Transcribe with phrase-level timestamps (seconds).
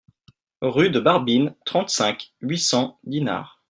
[0.63, 3.59] Rue de Barbine, trente-cinq, huit cents Dinard